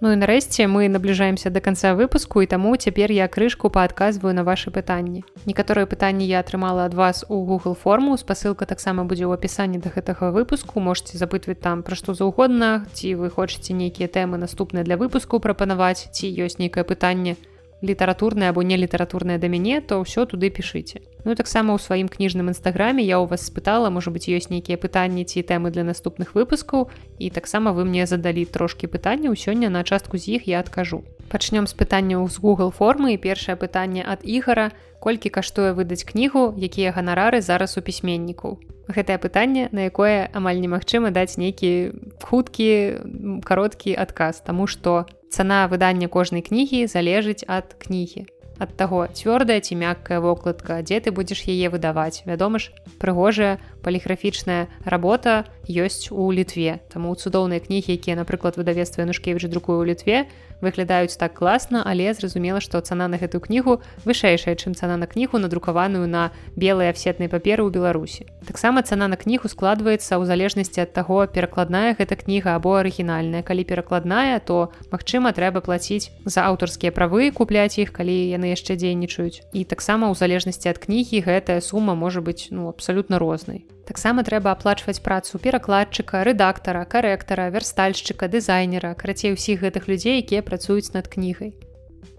[0.00, 4.44] Ну і нарэшце мы набліжаемся до конца выпуску і таму цяпер я крышку паадказваю на
[4.48, 5.24] ваши пытанні.
[5.44, 9.92] Некаторыя пытанні я атрымала ад вас у Google форму спасылка таксама будзе ў апісанні да
[9.92, 14.96] гэтага выпуску можете запытваць там пра што заўгодна ці вы хочаце нейкія тэмы наступныя для
[14.96, 17.36] выпуску прапанаваць ці ёсць нейкае пытанне
[17.82, 22.48] літаратурнае або не літаратурнае да мяне то ўсё туды пішыце Ну таксама ў сваім кніжным
[22.48, 26.88] нстаграме я у вас спытала можа быть ёсць нейкія пытанні ці тэмы для наступных выпускаў
[27.18, 31.70] і таксама вы мне задалі трошкі пытанняў сёння на частку з іх я адкажу пачнём
[31.70, 33.14] з пытанняў з google формы.
[33.14, 38.58] І першае пытанне ад ігара колькі каштуе выдаць кнігу якія ганарары зараз у пісьменнікаў
[38.90, 41.94] гэтае пытанне на якое амаль немагчыма даць нейкі
[42.26, 44.42] хуткі кароткі адказ.
[44.42, 48.26] Таму што цана выдання кожнай кнігі залежыць ад кнігі.
[48.60, 52.26] Ад таго цвёрдая ці мяккая вокладка дзе ты будзеш яе выдаваць.
[52.28, 56.84] Вядома ж прыгожая паліграфічная работа ёсць у літве.
[56.92, 60.28] Таму цудоўныя кнігі якія напрыклад выдавецтва янушкевич друкую ў літве
[60.60, 65.38] выглядаюць так класна але зразумела што цана на гэтую кнігу вышэйшая чым цана на кнігу
[65.42, 68.28] надрукаваную на белыя афсетнай паперы ў беларусі.
[68.46, 73.42] Таксама цана на кнігу складваецца ў залежнасці ад таго перакладная гэта кніга або арыгінальная.
[73.42, 79.42] Калі перакладная то магчыма трэба плаціць за аўтарскія правы купляць іх калі яны яшчэ дзейнічаюць.
[79.52, 84.52] І таксама ў залежнасці ад кнігі гэтая сума можа быць ну абсалютна рознай таксама трэба
[84.52, 91.54] аплачваць працу перакладчыка рэдактара карэктара вярстальшчыка дызайнера карацей усіх гэтых людзей якія працуюць над кнігай.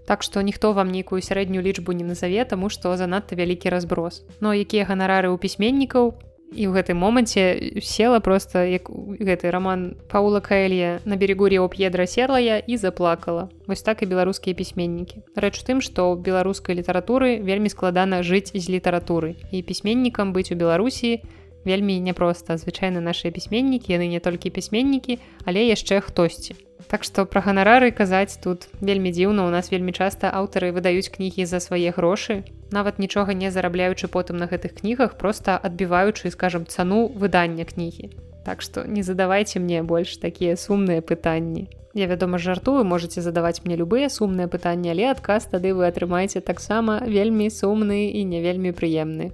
[0.06, 4.26] Так што ніхто вам нейкую сярэднюю лічбу не назаве таму што занадта вялікі разброс.
[4.40, 6.14] Но якія ганарары ў пісьменнікаў?
[6.52, 12.04] І ў гэтым моманце села просто як гэты роман паула каэлья на берегу рео п'едра
[12.04, 13.48] серлая і заплакала.
[13.66, 15.24] Вось так і беларускія пісьменнікі.
[15.32, 19.40] Рэч у тым што ў беларускай літаратуры вельмі складана жыць з літаратуры.
[19.48, 21.24] І пісьменнікам быць у беларусі
[21.64, 26.56] вельмі няпроста звычайна нашыя пісьменнікі яны не толькі пісьменнікі але яшчэ хтосьці.
[26.88, 29.46] Так што пра ганарары казаць тут вельмі дзіўна.
[29.46, 34.36] У нас вельмі часта аўтары выдаюць кнігі за свае грошы нават нічога не зарабляючы потым
[34.36, 38.10] на гэтых кнігах просто адбіваючы скажем цану выдання кнігі.
[38.44, 41.68] Так што не задавайце мне больш такія сумныя пытанні.
[41.94, 47.00] Я вядома жартую можете задаваць мне любыя сумныя пытанні але адказ тады вы атрымаеце таксама
[47.04, 49.32] вельмі сумны і не вельмі прыемны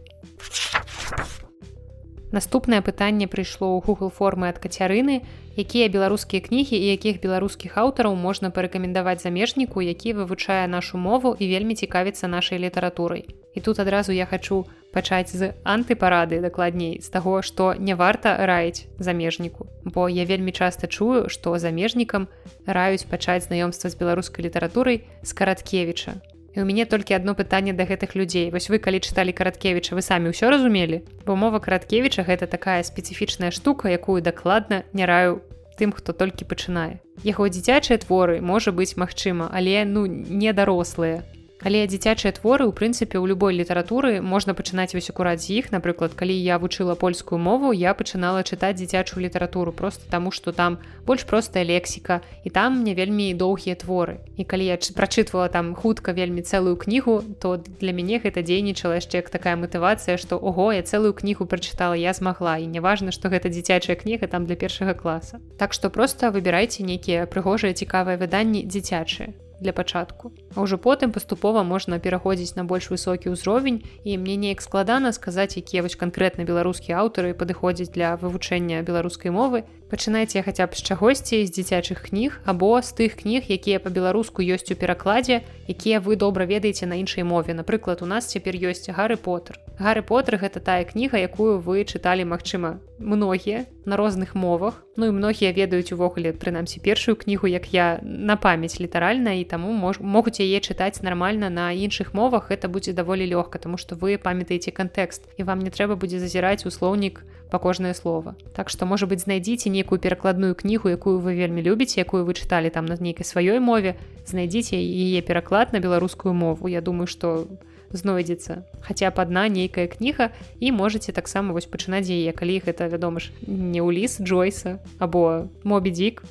[2.30, 5.24] Наступнае пытанне прыйшло ў Google формы ад кацярыны,
[5.56, 11.48] якія беларускія кнігі і якіх беларускіх аўтараў можна парэкамендаваць замежніку, які вывучае нашу мову і
[11.48, 13.24] вельмі цікавіцца нашай літаратурай.
[13.56, 18.84] І тут адразу я хачу пачаць з антыпарады дакладней з таго, што не варта раіць
[19.00, 19.64] замежніку.
[19.88, 22.28] Бо я вельмі часта чую, што замежнікам
[22.68, 26.20] раюць пачаць знаёмства з беларускай літаратурай з караткевіча
[26.54, 28.50] і у мяне толькі одно пытанне да гэтых людзей.
[28.50, 31.02] Вось вы калі чыталі караткевіча вы самі ўсё разумелі?
[31.26, 35.42] Бо мова караткевіча гэта такая спецыфічная штука якую дакладна не раю
[35.78, 36.98] тым хто толькі пачынае.
[37.22, 41.22] Яго дзіцячыя творы можа быць магчыма але ну не дарослыя
[41.58, 45.74] Але дзіцячыя творы ў прынцыпе ў любой літаратуры можна пачынаць вось акурат з іх.
[45.74, 50.78] Напрыклад калі я вучыла польскую мову я пачынала чытаць дзіцячую літаратуру просто таму што там
[51.02, 54.22] больш простая лексіка і там мне вельмі доўгія творы.
[54.38, 59.26] І калі я прачытвала там хутка вельмі цэлую кнігу то для мяне гэта дзейнічала яшчэ
[59.26, 63.50] як такая матывацыя што ого я цэлую кнігу прачытала я змагла і няважна што гэта
[63.50, 65.42] дзіцячая кніга там для першага класа.
[65.58, 70.30] Так што просто выбірайце нейкія прыгожыя цікавыя выданні дзіцячыя для пачатку.
[70.54, 75.60] А ўжо потым паступова можна пераходзіць на больш высокі ўзровень і мне неяк складана сказаць,
[75.60, 79.68] якія вось канкрэтна беларускія аўтары падыходзяць для вывучэння беларускай мовы.
[79.88, 84.68] Пачынайце хаця б з чагосьці з дзіцячых кніг або з тых кніг, якія па-беларуску ёсць
[84.68, 87.56] у перакладзе, якія вы добра ведаеце на іншай мове.
[87.56, 89.56] Напрыклад, у нас цяпер ёсць гары Потер.
[89.80, 94.84] Гары Потер гэта тая кніга, якую вы чыталі, магчыма, многія на розных мовах.
[94.96, 99.72] Ну і многія ведаюць увогуле прынамсі першую кнігу, як я на памяць літаральна і таму
[99.72, 104.18] мож, могуць яе чытаць нармальна на іншых мовах это будзе даволі лёгка, тому што вы
[104.18, 108.36] памятаеце кантэкст і вам не трэба будзе зазіраць у слоўнік па кожнае слово.
[108.54, 112.70] Так што можа быць знайдзіце нейкую перакладную кнігу, якую вы вельмі любіце, якую вы чыталі
[112.70, 113.96] там на нейкай сваёй мове,
[114.26, 116.68] знайдзіце яе пераклад на беларускую мову.
[116.68, 117.48] Я думаю, што
[117.92, 123.20] знойдзецца хаця б адна нейкая кніга і можете таксама вось пачынаць яе калі гэта вядома
[123.24, 126.22] ж не ўліс джойса або мобідзік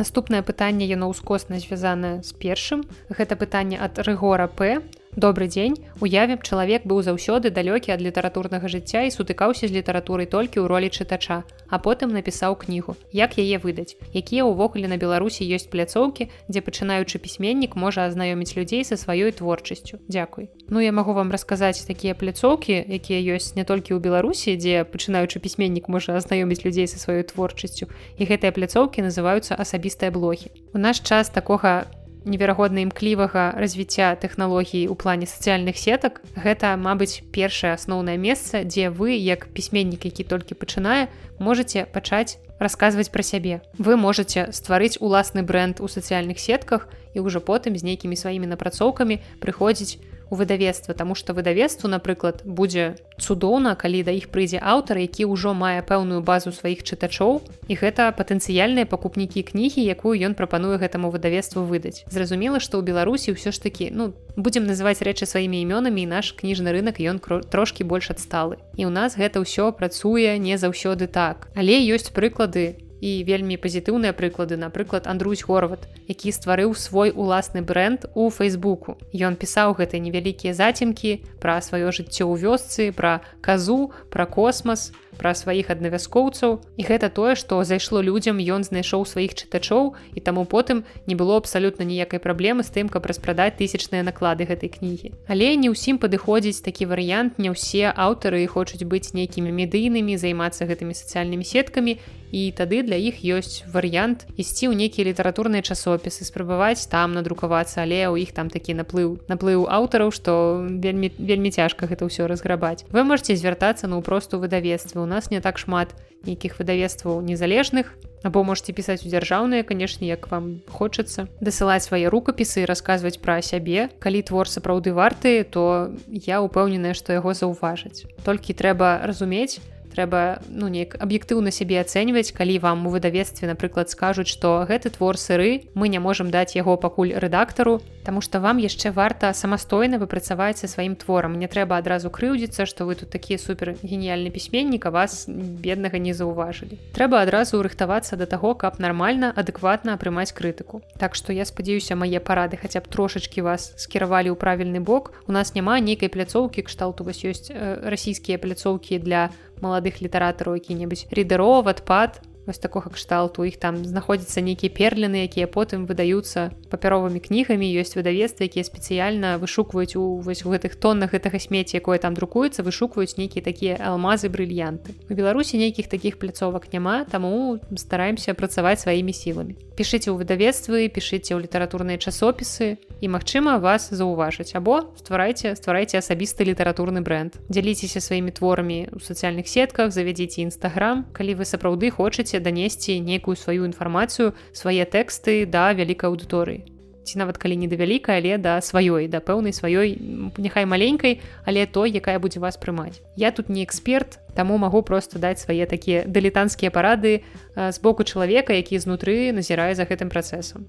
[0.00, 2.88] наступнае пытанне яно ўскосна звязанае з першым.
[3.12, 4.80] Гэта пытанне ад рэгора п
[5.16, 10.62] Добры дзень уявім чалавек быў заўсёды далёкі ад літаратурнага жыцця і сутыкаўся з літаратурай толькі
[10.62, 15.66] ў ролі чытача а потым напісаў кнігу як яе выдаць якія ўвогуле на беларусі ёсць
[15.66, 19.98] пляцоўкі дзе пачынаючы пісьменнік можа азнаёміць людзей са сваёй творчасцю?
[20.06, 24.86] Дякуй Ну я магу вам расказаць такія пляцоўкі якія ёсць не толькі ў беларусі дзе
[24.86, 30.78] пачынаючы пісьменнік можа азнаёміць людзей са сваёй творчасцю і гэтыя пляцоўкі называюцца асабістыя блогі у
[30.78, 31.90] наш час такога
[32.24, 36.20] неверагодна імклівага развіцця тэхналогій у плане сацыяльных сетак.
[36.36, 43.08] Гэта мабыць першае асноўнае месца дзе вы як пісьменнік які толькі пачынае можете пачаць расказваць
[43.08, 43.64] пра сябе.
[43.78, 49.18] Вы можете стварыць уласны бренд у сацыяльных сетках і ўжо потым з нейкімі сваімі напрацоўкамі
[49.40, 49.96] прыходзіць
[50.30, 55.52] у выдавецтва тому что выдавецтву напрыклад будзе цудоўна калі да іх прыйдзе аўтар які ўжо
[55.54, 61.66] мае пэўную базу сваіх чытачоў і гэта патэнцыяльныя пакупнікі кнігі якую ён прапануе гэтаму выдавецтву
[61.66, 62.06] выдаць.
[62.08, 66.72] Зразумела што ў беларусі ўсё ж такі ну будемм называць рэчы сваімі імёнамі наш кніжны
[66.72, 68.62] рынок ён трошки больш адсталы.
[68.78, 71.50] І у нас гэта ўсё працуе не заўсёды так.
[71.54, 74.60] Але ёсць прыклады і вельмі пазітыўныя прыклады.
[74.60, 78.98] Напрыклад Андрусь горват які стварыў свой уласны бренд у фейсбуку.
[79.14, 85.34] Ён пісаў гэтыя невялікія зацемкі пра сваё жыццё ў вёсцы пра казу пра космас пра
[85.34, 86.60] сваіх аднавяскоўцаў.
[86.76, 91.36] І гэта тое што зайшло людзям ён знайшоў сваіх чытачоў і таму потым не было
[91.36, 95.12] абсалютна ніякай праблемы з тым каб распрадаць тысячныя наклады гэтай кнігі.
[95.26, 100.94] Але не ўсім падыходзіць такі варыянт не ўсе аўтары хочуць быць нейкімі медыйнымі займацца гэтымі
[100.94, 101.98] сацыяльнымі сеткамі
[102.30, 108.06] і тады для іх ёсць варыянт ісці ў нейкія літаратурныя часопісы спрабаваць там надрукавацца але
[108.06, 112.86] ў іх там такі наплыў наплыў аўтараў што вельмі вельмі цяжка гэта ўсё разграбаць.
[112.94, 117.96] Вы можете звяртацца на ўпросту выдавецтва у нас не так шмат нейкіх выдавецтваў незалежных.
[118.22, 121.24] Або можете пісаць у дзяржаўныя канешне як вам хочацца.
[121.40, 123.88] Дасылаць свае рукапісы расказваць пра сябе.
[123.98, 130.68] Калі твор сапраўды варты то я упэўненая што яго заўважыць толькі трэба разумець трэба ну
[130.72, 135.88] неяк аб'ектыўна сябе ацэньваць калі вам у выдавецтве напрыклад скажуць што гэты твор сыры мы
[135.88, 140.96] не можам даць яго пакуль рэдактару Таму што вам яшчэ варта самастойна выпрацаваць са сваім
[140.96, 141.36] творам.
[141.36, 146.16] Не трэба адразу крыўдзіцца што вы тут такі супер геніяльны пісьменнік а вас беднага не
[146.16, 146.80] заўважылі.
[146.96, 150.80] Трэба адразу рыхтавацца да таго каб нармальна адэкватна прымаць крытыку.
[150.96, 155.12] Так што я спадзяюся мае парады хаця б трошачкі вас скіравалі ў правільны бок.
[155.28, 159.28] У нас няма нейкай пляцоўкі кшталту вас ёсць э, расійскія пляцоўкі для
[159.60, 165.86] маладых літаратараў які-небудзь рыдаров адпад вось такога кшталту іх там знаходзяцца нейкія перліны якія потым
[165.86, 172.02] выдаюцца папяровымі кнігамі ёсць выдавецтва якія спецыяльна вышукваюць у вось гэтых тоннах гэтага смеці якое
[172.02, 178.34] там друкуецца вышукваюць нейкія такія алмазы брыльянты у беларусі нейкіх такіх пляцовак няма таму стараемся
[178.34, 184.92] працаваць сваімі сіламі пішыце ў выдавецтвы пішыце ў літаратурныя часопісы і магчыма вас заўважыць або
[185.00, 187.40] стварайце стварайце асабісты літаратурны бренд.
[187.48, 193.64] Дзяліцеся сваімі творамі ў сацыяльных сетках завядзіце нстаграм калі вы сапраўды хочаце данесці нейкую сваю
[193.64, 199.08] інфармацыю свае тэксты да вялікай аўдыторыі ці нават калі не да вялікай але да сваёй
[199.08, 199.96] да пэўнай сваёй
[200.36, 203.00] няхай маленькай але той якая будзе вас прымаць.
[203.16, 207.24] Я тут не эксперт таму магу просто даць свае такія дылетанцкія парады
[207.56, 210.66] з боку чалавека які знутры назірае за гэтым працэсам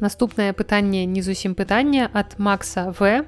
[0.00, 3.24] наступнае пытанне не зусім пытання ад макса в.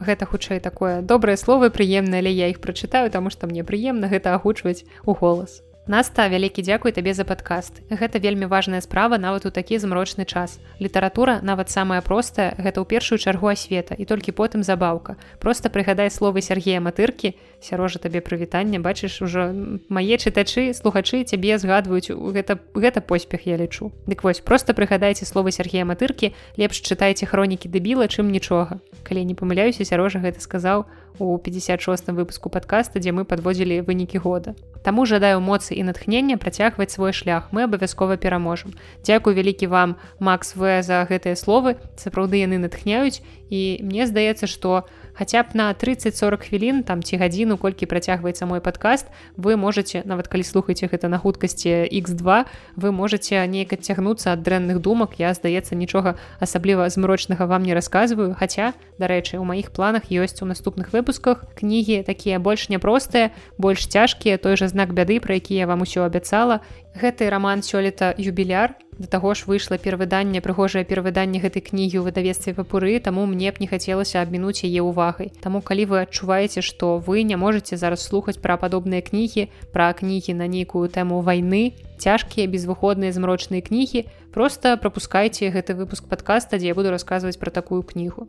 [0.00, 4.34] Гэта хутчэй такое добрае словы прыемна але я іх прачытаю таму што мне прыемна гэта
[4.34, 5.60] агучваць у голас
[5.90, 7.82] Наста вялікі дзякуй табе за падкаст.
[7.90, 10.62] Гэта вельмі важная справа нават у такі змрочны час.
[10.78, 15.18] Літаратура нават самая простая, гэта ў першую чаргу асвета і толькі потым забаўка.
[15.42, 19.50] Проста прыгадай словы Сергея матыркі, сярожа табе прывітання, бачыш ужо
[19.90, 23.90] мае чытачы, слухачы цябе згадваюць гэта, гэта поспех я лічу.
[24.06, 28.78] Дык вось проста прыгадайце словы Сергея матыркі, лепш чытайце хронікі дэбіла, чым нічога.
[29.02, 30.86] Калі не памыляюся, сярожа гэта сказаў
[31.18, 34.54] у 56 выпуску подкаста, дзе мы падводзілі вынікі года.
[34.82, 37.52] Таму жадаю моцы і натхнення працягваць свой шлях.
[37.52, 38.72] Мы абавязкова пераможам
[39.04, 40.82] Дякую вялікі вам Макс в.
[40.82, 41.76] за гэтыя словы.
[41.96, 43.20] Сапраўды яны натхняюць.
[43.50, 44.86] І мне здаецца што
[45.20, 50.32] хаця б на 30-40 хвілін там ці гадзіну колькі працягваецца мой падкаст вы можете нават
[50.32, 52.48] калі слухаце гэта на хуткасці x2
[52.80, 55.20] вы можете неяк адцягнуцца ад дрэнных думак.
[55.20, 58.32] Я здаецца нічога асабліва змрочнага вам не расказваю.
[58.32, 64.40] Хаця дарэчы у маіх планах ёсць у наступных выпусках кнігі такія больш няпростыя больш цяжкія
[64.40, 66.64] той жа знак бяды пра які я вам усё абяцала.
[66.96, 72.52] Гэты роман сёлета юбіляр да таго ж выйшла перавыданне прыгожае перавыданне гэтай кнігі ў выдавецтве
[72.52, 75.32] папуры таму мне б не хацелася абмінуць яе ўвагай.
[75.40, 80.36] Таму калі вы адчуваеце што вы не можете зараз слухаць пра падобныя кнігі пра кнігі
[80.36, 84.04] на нейкую тэму вайны цяжкія безвыходныя змрочныя кнігі
[84.36, 88.28] просто пропускайце гэты выпуск подкаста дзе я буду расказваць пра такую кнігу.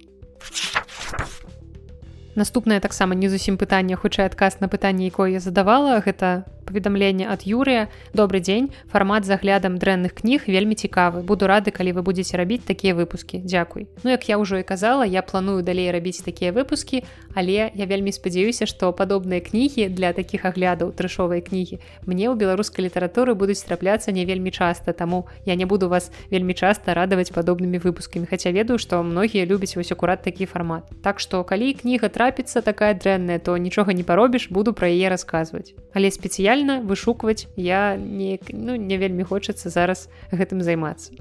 [2.40, 7.44] Наступнае таксама не зусім пытанне хутчэй адказ на пытанне якое я задавала гэта паведамленне ад
[7.44, 11.22] юрыя добрый дзень фармат з аглядам дрэнных кніг вельмі цікавы.
[11.28, 13.44] Буду рады калі вы будете рабіць такія выпускі.
[13.44, 17.04] Дякуй Ну як я ўжо і казала я планую далей рабіць такія выпускі
[17.36, 22.88] але я вельмі спадзяюся што падобныя кнігі для такіх аглядаў трэшовыя кнігі мне ў беларускай
[22.88, 24.94] літаратуры будуць трапляцца не вельмі часта.
[24.94, 29.76] Таму я не буду вас вельмі часта радаваць падобнымі выпускамі хаця ведаю што многія любяць
[29.76, 30.88] вось акурат такі фармат.
[31.04, 35.74] Так што калі кніга трапіцца такая дрэнная то нічога не паробіш буду пра яе расказваць.
[35.94, 41.14] Але спецыяльна рэальна вышукваць я не, ну, не вельмі хочацца зараз гэтым займацца.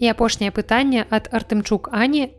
[0.00, 2.34] І апошняе пытанне ад Артымчук Ані.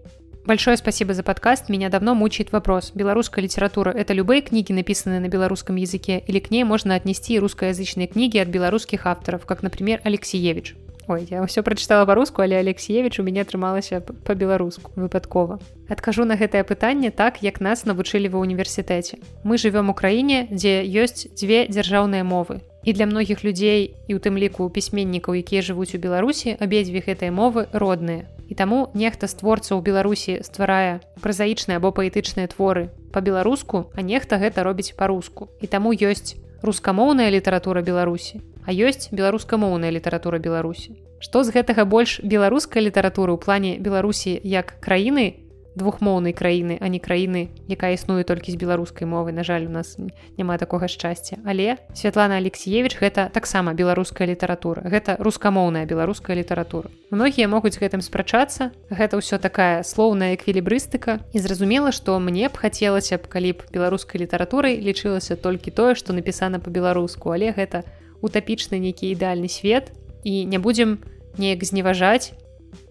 [0.45, 1.69] Большое спасибо за подкаст.
[1.69, 2.91] Меня давно мучает вопрос.
[2.93, 8.07] Белорусская литература– это любые книги, написанные на белорусском языке, или к ней можно отнести русскоязычные
[8.07, 10.75] книги от белорусских авторов, как, например, Алексеевич?
[11.07, 15.61] Ой я ўсё прачытала па-руску але алексеевич у мяне атрымалася по-беларуску выпадкова.
[15.85, 20.81] Адкажу на гэтае пытанне так як нас навучылі ва універсітэце мы живвём у краіне дзе
[20.81, 22.65] ёсць дзве дзяржаўныя мовы.
[22.81, 27.29] І для многіх людзей і у тым ліку пісьменнікаў якія жывуць у беларусі абедзве гэтыя
[27.29, 28.25] мовы родныя.
[28.49, 34.65] І таму нехта з творцаў беларусі стварае празаічныя або паэтычныя творы по-беларуску а нехта гэта
[34.65, 35.53] робіць па-руску.
[35.61, 36.33] І таму ёсць
[36.65, 40.97] рускамоўная літаратура беларусі а ёсць беларускамоўная літаратура беларусі.
[41.21, 45.45] Што з гэтага больш беларускай літаратуры ў плане беларусі як краіны
[45.75, 49.99] двухмоўнай краіны а не краіны якая існуе толькі з беларускай мовы на жаль у нас
[50.37, 51.37] няма такога шчасця.
[51.45, 54.81] Але Святлана алексеевич гэта таксама беларуская літаратура.
[54.87, 56.89] Гэта рускамоўная беларуская літаратура.
[57.11, 58.71] Многія могуць гэтым спрачацца.
[58.89, 61.19] Гэта ўсё такая слоўная эквілібрыстыка.
[61.35, 66.15] І зразумела што мне б хацелася б калі б беларускай літаратурай лічылася толькі тое што
[66.15, 67.83] напісана по-беларуску але гэта
[68.21, 69.91] утапічны нейкі ідэальны свет
[70.23, 70.99] і не будзем
[71.37, 72.33] неяк зневажаць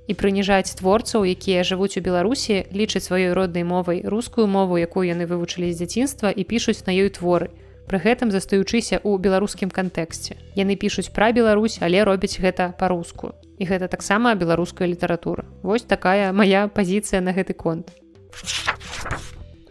[0.07, 5.25] і прыніжаць творцаў якія жывуць у беларусі лічаць сваёй роднай мовай рускую мову якую яны
[5.25, 7.51] вывучылі з дзяцінства і пішуць на ёй творы.
[7.85, 10.41] Пры гэтым застаючыся ў беларускім кантэксце.
[10.57, 13.37] Яны пішуць пра Беларусь але робяць гэта па-руску.
[13.61, 15.45] І гэта таксама беларуская літаратура.
[15.63, 17.93] Вось такая моя пазіцыя на гэты конт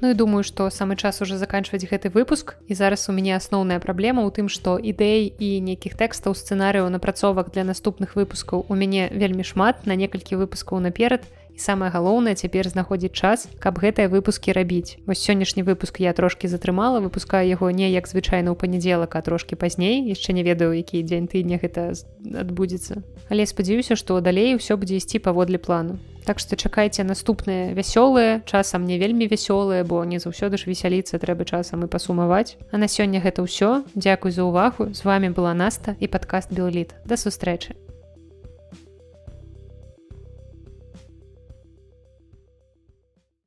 [0.04, 2.60] Ну і думаю, што самы час уже заканчваць гэты выпуск.
[2.68, 7.56] І зараз у мяне асноўная праблема ў тым, што ідэй і нейкіх тэкстаў сцэнарыяў напрацовак
[7.56, 11.24] для наступных выпускаў у мяне вельмі шмат на некалькі выпускаў наперад
[11.56, 14.98] і самае галоўнае цяпер знаходзіць час каб гэтыя выпускі рабіць.
[15.06, 19.56] Вось сённяшні выпуск я трошки затрымала выпускаю яго не як звычайна ў панядзелак а трошки
[19.56, 20.02] пазней.
[20.10, 21.94] Яшчэ не ведаю які дзень тыдня гэта
[22.26, 23.04] адбудзецца.
[23.30, 26.00] Але спадзяюся што далей усё будзе ісці паводле плану.
[26.26, 31.46] Так што чакайце наступныя вясёлыя часам не вельмі вясёлыя бо не заўсёды ж весяліцца трэба
[31.46, 32.58] часам і пасумаваць.
[32.72, 33.84] А на сёння гэта ўсё.
[33.96, 34.94] Дзякуй за ўвагу.
[34.94, 37.76] З вами была наста і падкаст белліт да сустрэчы